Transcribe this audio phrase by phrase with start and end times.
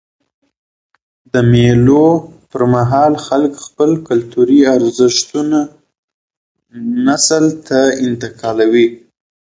[1.31, 2.05] د مېلو
[2.51, 5.59] پر مهال خلک خپل کلتوري ارزښتونه
[7.05, 8.87] نسل ته انتقالوي.